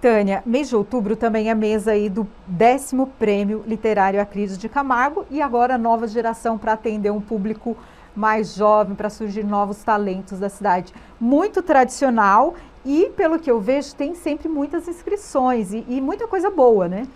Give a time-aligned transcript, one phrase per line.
[0.00, 5.26] Tânia, mês de outubro também é mês aí do décimo prêmio literário Acrides de Camargo
[5.30, 7.76] e agora nova geração para atender um público
[8.16, 10.94] mais jovem, para surgir novos talentos da cidade.
[11.20, 16.50] Muito tradicional e, pelo que eu vejo, tem sempre muitas inscrições e, e muita coisa
[16.50, 17.06] boa, né?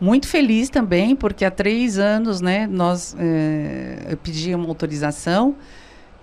[0.00, 5.54] Muito feliz também, porque há três anos, né, nós é, pedíamos autorização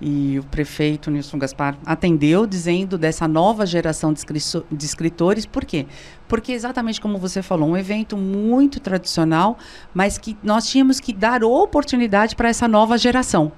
[0.01, 5.45] e o prefeito Nilson Gaspar atendeu dizendo dessa nova geração de, escritores.
[5.45, 5.85] Por quê?
[6.27, 9.57] Porque exatamente como você falou, um evento muito tradicional,
[9.93, 13.51] mas que nós tínhamos que dar oportunidade para essa nova geração.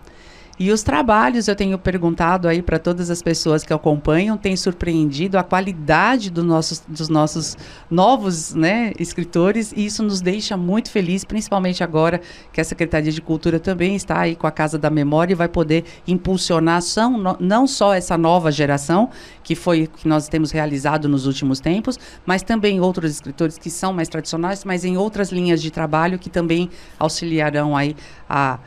[0.62, 5.40] E os trabalhos, eu tenho perguntado aí para todas as pessoas que acompanham, tem surpreendido
[5.40, 7.58] a qualidade do nossos, dos nossos
[7.90, 12.22] novos né, escritores, e isso nos deixa muito feliz, principalmente agora
[12.54, 15.48] que a Secretaria de Cultura também está aí com a Casa da Memória e vai
[15.48, 19.10] poder impulsionar são, não só essa nova geração,
[19.44, 23.94] que foi que nós temos realizado nos últimos tempos, mas também outros escritores que são
[23.94, 26.70] mais tradicionais, mas em outras linhas de trabalho que também
[27.00, 27.96] auxiliarão aí
[28.30, 28.60] a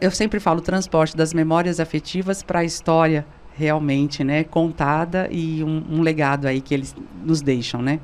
[0.00, 3.26] eu sempre falo transporte das memórias afetivas para a história
[3.58, 7.98] realmente, né, contada e um, um, legado aí que eles nos deixam, né?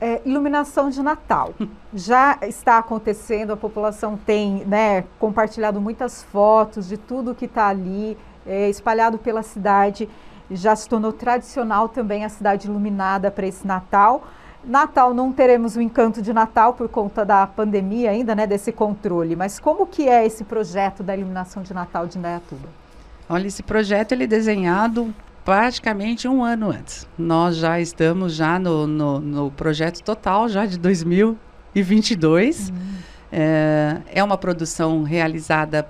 [0.00, 1.52] É, iluminação de Natal
[1.92, 3.52] já está acontecendo.
[3.52, 8.16] A população tem, né, compartilhado muitas fotos de tudo que está ali
[8.46, 10.08] é, espalhado pela cidade.
[10.48, 14.24] Já se tornou tradicional também a cidade iluminada para esse Natal.
[14.64, 19.36] Natal não teremos o encanto de Natal por conta da pandemia ainda, né, desse controle.
[19.36, 22.68] Mas como que é esse projeto da iluminação de Natal de Indaiatuba?
[23.28, 27.06] Olha, esse projeto ele é desenhado praticamente um ano antes.
[27.16, 32.68] Nós já estamos já no, no, no projeto total já de 2022.
[32.68, 32.76] Uhum.
[33.30, 35.86] É, é uma produção realizada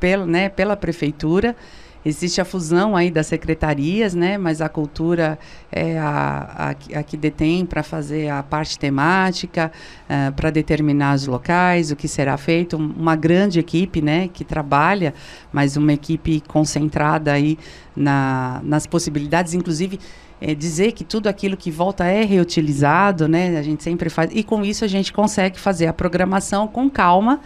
[0.00, 1.56] pela, né, pela prefeitura.
[2.04, 4.36] Existe a fusão aí das secretarias, né?
[4.36, 5.38] Mas a cultura
[5.72, 9.72] é a, a, a que detém para fazer a parte temática,
[10.04, 12.76] uh, para determinar os locais, o que será feito.
[12.76, 14.28] Uma grande equipe, né?
[14.28, 15.14] Que trabalha,
[15.52, 17.58] mas uma equipe concentrada aí
[17.96, 19.98] na, nas possibilidades, inclusive
[20.40, 23.56] é, dizer que tudo aquilo que volta é reutilizado, né?
[23.56, 27.40] A gente sempre faz e com isso a gente consegue fazer a programação com calma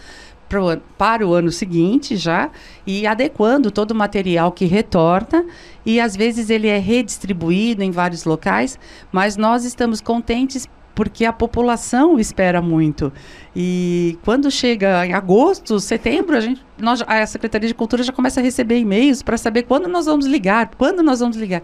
[0.49, 2.51] pro, para o ano seguinte já
[2.87, 5.45] e adequando todo o material que retorna
[5.85, 8.79] e às vezes ele é redistribuído em vários locais,
[9.13, 13.13] mas nós estamos contentes porque a população espera muito.
[13.55, 18.41] E quando chega em agosto, setembro, a, gente, nós, a Secretaria de Cultura já começa
[18.41, 21.63] a receber e-mails para saber quando nós vamos ligar, quando nós vamos ligar.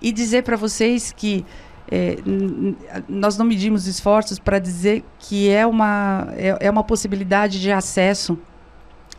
[0.00, 1.44] E dizer para vocês que
[1.90, 2.16] é,
[3.08, 8.38] nós não medimos esforços para dizer que é uma, é, é uma possibilidade de acesso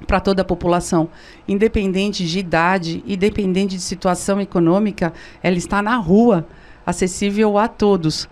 [0.07, 1.09] para toda a população,
[1.47, 6.45] independente de idade, independente de situação econômica, ela está na rua,
[6.85, 8.27] acessível a todos.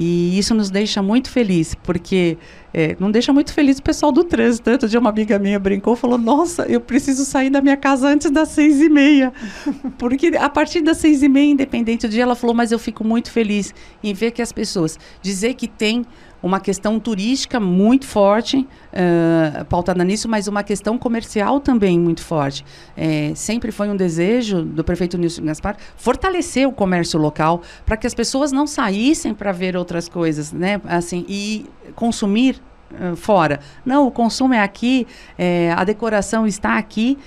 [0.00, 2.38] E isso nos deixa muito feliz, porque
[2.72, 4.62] é, não deixa muito feliz o pessoal do trânsito.
[4.62, 8.30] Tanto de uma amiga minha brincou, falou: Nossa, eu preciso sair da minha casa antes
[8.30, 9.32] das seis e meia,
[9.98, 13.02] porque a partir das seis e meia, independente do dia, ela falou: Mas eu fico
[13.02, 16.06] muito feliz em ver que as pessoas dizer que tem
[16.42, 22.64] uma questão turística muito forte, uh, pautada nisso, mas uma questão comercial também muito forte.
[22.96, 28.06] É, sempre foi um desejo do prefeito Nilson Gaspar fortalecer o comércio local para que
[28.06, 30.80] as pessoas não saíssem para ver outras coisas, né?
[30.84, 32.60] Assim, e consumir
[32.92, 33.60] uh, fora.
[33.84, 35.06] Não, o consumo é aqui,
[35.36, 37.18] é, a decoração está aqui.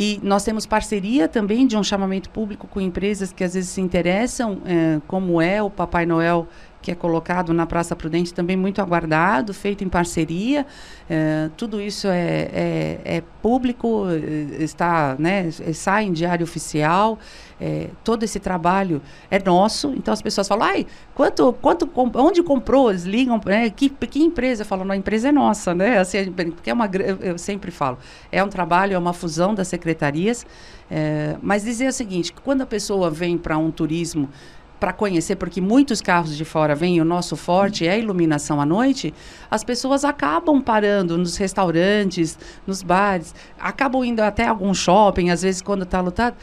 [0.00, 3.80] E nós temos parceria também de um chamamento público com empresas que às vezes se
[3.80, 4.60] interessam,
[5.08, 6.46] como é o Papai Noel
[6.80, 10.66] que é colocado na Praça Prudente, também muito aguardado, feito em parceria.
[11.10, 17.18] É, tudo isso é, é, é, público, é, está, né, sai em diário oficial.
[17.60, 19.92] É, todo esse trabalho é nosso.
[19.96, 22.90] Então as pessoas falam, ai, quanto, quanto, onde comprou?
[22.90, 24.64] Eles ligam, né, que, que empresa?
[24.64, 25.98] Falo, a empresa é nossa, né?
[25.98, 26.88] Assim, porque é uma,
[27.20, 27.98] eu sempre falo,
[28.30, 30.46] é um trabalho, é uma fusão das secretarias.
[30.90, 34.28] É, mas dizer o seguinte, quando a pessoa vem para um turismo
[34.78, 38.66] para conhecer, porque muitos carros de fora vêm o nosso forte é a iluminação à
[38.66, 39.12] noite,
[39.50, 45.60] as pessoas acabam parando nos restaurantes, nos bares, acabam indo até algum shopping, às vezes
[45.60, 46.36] quando está lotado,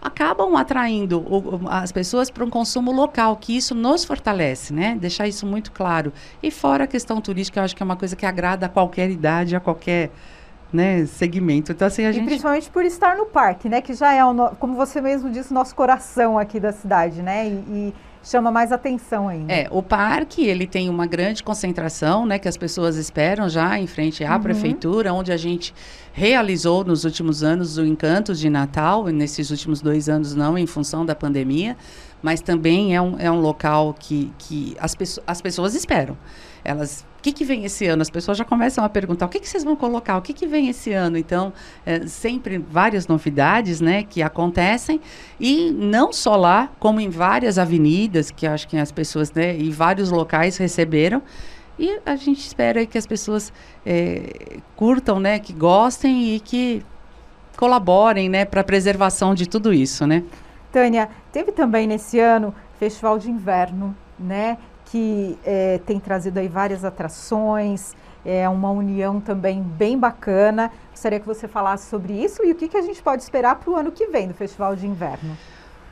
[0.00, 4.96] acabam atraindo o, as pessoas para um consumo local, que isso nos fortalece, né?
[5.00, 6.12] Deixar isso muito claro.
[6.42, 9.10] E fora a questão turística, eu acho que é uma coisa que agrada a qualquer
[9.10, 10.10] idade, a qualquer
[10.72, 11.72] né, segmento.
[11.72, 12.26] Então, assim, a e gente...
[12.26, 13.80] principalmente por estar no parque, né?
[13.80, 17.48] Que já é, o como você mesmo disse, nosso coração aqui da cidade, né?
[17.48, 19.52] E, e, chama mais atenção ainda.
[19.52, 22.40] É, o parque, ele tem uma grande concentração, né?
[22.40, 24.42] Que as pessoas esperam já em frente à uhum.
[24.42, 25.72] prefeitura, onde a gente
[26.12, 31.06] realizou nos últimos anos o Encantos de Natal, nesses últimos dois anos não, em função
[31.06, 31.76] da pandemia,
[32.20, 36.16] mas também é um, é um local que, que as, peço as pessoas esperam.
[36.66, 38.02] Elas o que, que vem esse ano?
[38.02, 40.46] As pessoas já começam a perguntar o que, que vocês vão colocar, o que, que
[40.46, 41.18] vem esse ano.
[41.18, 41.52] Então,
[41.84, 45.00] é, sempre várias novidades né, que acontecem,
[45.40, 49.72] e não só lá, como em várias avenidas, que acho que as pessoas né, e
[49.72, 51.20] vários locais receberam.
[51.76, 53.52] E a gente espera que as pessoas
[53.84, 56.84] é, curtam, né, que gostem e que
[57.56, 60.06] colaborem né, para a preservação de tudo isso.
[60.06, 60.22] Né?
[60.70, 64.58] Tânia, teve também nesse ano Festival de Inverno, né?
[64.86, 67.94] Que é, tem trazido aí várias atrações,
[68.24, 70.70] é uma união também bem bacana.
[70.90, 73.70] Gostaria que você falasse sobre isso e o que, que a gente pode esperar para
[73.70, 75.36] o ano que vem do Festival de Inverno.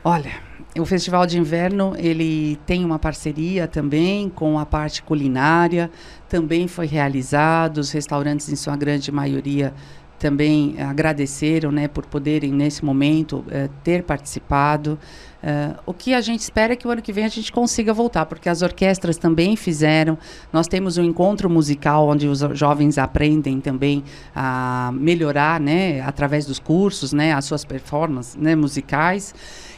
[0.03, 0.33] Olha,
[0.77, 5.89] o Festival de Inverno ele tem uma parceria também com a parte culinária,
[6.29, 9.73] também foi realizado, os restaurantes em sua grande maioria
[10.19, 14.97] também agradeceram né, por poderem, nesse momento, eh, ter participado.
[15.43, 17.93] Uh, o que a gente espera é que o ano que vem a gente consiga
[17.93, 20.17] voltar, porque as orquestras também fizeram.
[20.51, 24.03] Nós temos um encontro musical onde os jovens aprendem também
[24.35, 29.35] a melhorar, né, através dos cursos, né, as suas performances né, musicais.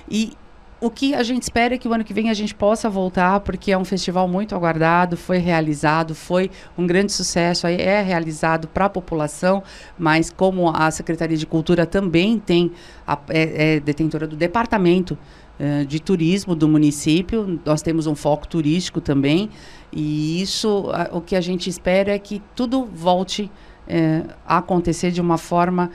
[0.09, 0.31] E
[0.79, 3.39] o que a gente espera é que o ano que vem a gente possa voltar,
[3.39, 8.85] porque é um festival muito aguardado, foi realizado, foi um grande sucesso, é realizado para
[8.85, 9.63] a população,
[9.97, 12.71] mas como a Secretaria de Cultura também tem
[13.07, 15.17] a, é, é detentora do departamento
[15.59, 19.49] uh, de turismo do município, nós temos um foco turístico também,
[19.91, 23.49] e isso a, o que a gente espera é que tudo volte
[23.87, 25.89] uh, a acontecer de uma forma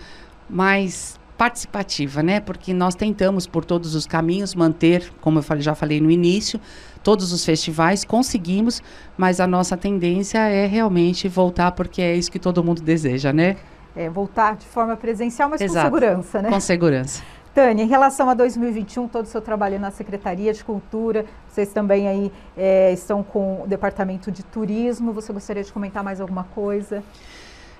[0.51, 2.39] mais participativa, né?
[2.39, 6.61] Porque nós tentamos por todos os caminhos manter, como eu já falei no início,
[7.03, 8.81] todos os festivais, conseguimos,
[9.19, 13.57] mas a nossa tendência é realmente voltar porque é isso que todo mundo deseja, né?
[13.97, 15.91] É, voltar de forma presencial, mas Exato.
[15.91, 16.49] com segurança, né?
[16.49, 17.25] Com segurança.
[17.53, 22.07] Tânia, em relação a 2021, todo o seu trabalho na Secretaria de Cultura, vocês também
[22.07, 27.03] aí é, estão com o Departamento de Turismo, você gostaria de comentar mais alguma coisa?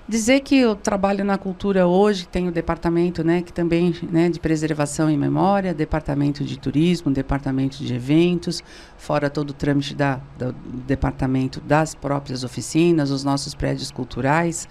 [0.07, 4.37] Dizer que eu trabalho na cultura hoje, tem o departamento, né, que também, né, de
[4.37, 8.61] preservação e memória, departamento de turismo, departamento de eventos,
[8.97, 10.51] fora todo o trâmite da, do
[10.85, 14.67] departamento das próprias oficinas, os nossos prédios culturais.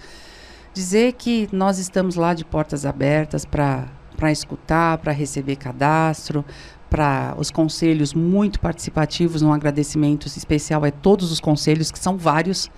[0.71, 6.45] Dizer que nós estamos lá de portas abertas para para escutar, para receber cadastro,
[6.89, 12.69] para os conselhos muito participativos, um agradecimento especial a todos os conselhos, que são vários,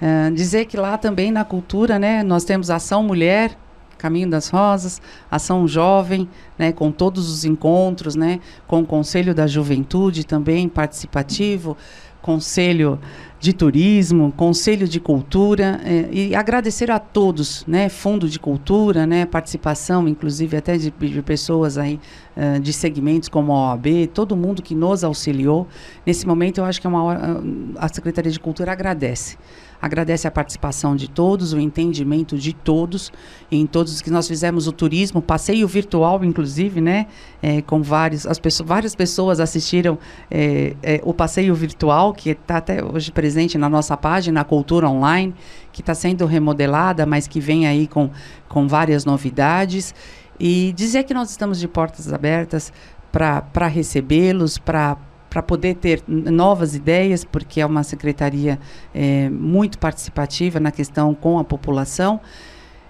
[0.00, 3.56] Uh, dizer que lá também na cultura, né, nós temos Ação Mulher,
[3.96, 5.00] Caminho das Rosas,
[5.30, 11.76] Ação Jovem, né, com todos os encontros, né, com o Conselho da Juventude também participativo,
[12.20, 12.98] Conselho
[13.44, 19.26] de Turismo, Conselho de Cultura eh, e agradecer a todos, né, Fundo de Cultura, né,
[19.26, 22.00] participação, inclusive até de, de pessoas aí
[22.34, 25.68] uh, de segmentos como a OAB, todo mundo que nos auxiliou
[26.06, 26.56] nesse momento.
[26.56, 27.42] Eu acho que é uma hora,
[27.76, 29.36] a Secretaria de Cultura agradece
[29.84, 33.12] agradece a participação de todos, o entendimento de todos,
[33.50, 37.06] em todos que nós fizemos o turismo, passeio virtual, inclusive, né?
[37.42, 39.98] É, com vários, as pessoas, várias pessoas assistiram
[40.30, 44.88] é, é, o passeio virtual, que está até hoje presente na nossa página, a Cultura
[44.88, 45.34] Online,
[45.72, 48.10] que está sendo remodelada, mas que vem aí com,
[48.48, 49.94] com várias novidades.
[50.38, 52.72] E dizer que nós estamos de portas abertas
[53.12, 54.96] para recebê-los, para
[55.34, 58.56] para poder ter novas ideias, porque é uma secretaria
[58.94, 62.20] é, muito participativa na questão com a população.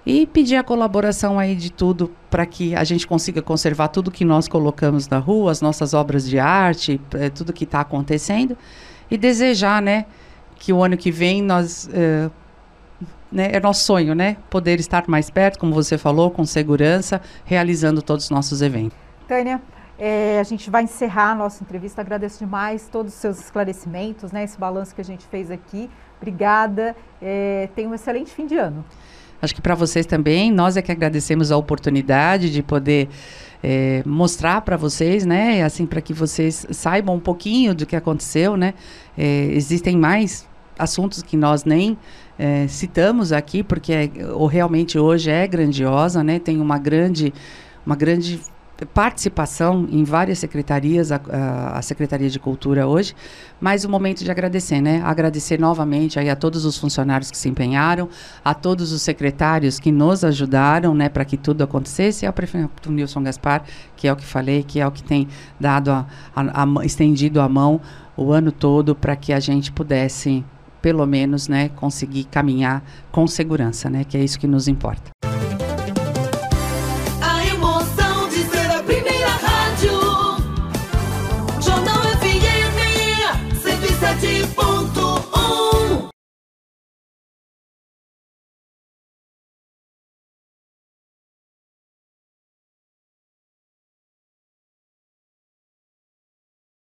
[0.05, 4.27] E pedir a colaboração aí de tudo para que a gente consiga conservar tudo que
[4.27, 8.59] nós colocamos na rua, as nossas obras de arte, é, tudo que está acontecendo.
[9.11, 10.05] E desejar, né,
[10.65, 11.89] que o ano que vem nós.
[11.93, 12.31] É,
[13.31, 14.37] né, é nosso sonho, né?
[14.49, 18.97] Poder estar mais perto, como você falou, com segurança, realizando todos os nossos eventos.
[19.29, 19.61] Tânia,
[19.99, 22.01] é, a gente vai encerrar a nossa entrevista.
[22.01, 25.91] Agradeço demais todos os seus esclarecimentos, né, esse balanço que a gente fez aqui.
[26.17, 26.97] Obrigada.
[27.21, 28.85] É, tenha um excelente fim de ano.
[29.43, 33.11] Acho que para vocês também, nós é que agradecemos a oportunidade de poder
[33.63, 38.57] é, mostrar para vocês, né, assim, para que vocês saibam um pouquinho do que aconteceu,
[38.57, 38.73] né.
[39.19, 41.97] É, existem mais assuntos que nós nem
[42.39, 44.11] é, citamos aqui, porque é,
[44.51, 47.33] realmente hoje é grandiosa, né, tem uma grande,
[47.87, 48.41] uma grande
[48.93, 53.15] participação em várias secretarias, a, a, a, Secretaria de Cultura hoje,
[53.61, 55.01] mas o momento de agradecer, né?
[55.05, 58.09] Agradecer novamente aí a todos os funcionários que se empenharam,
[58.45, 62.91] a todos os secretários que nos ajudaram, né, para que tudo acontecesse, e ao prefeito
[62.91, 63.63] Nilson Gaspar,
[63.97, 65.29] que é o que falei, que é o que tem
[65.59, 67.81] dado a, a estendido a mão
[68.17, 70.45] o ano todo para que a gente pudesse,
[70.85, 75.34] pelo menos, né, conseguir caminhar com segurança, né, que é isso que nos importa.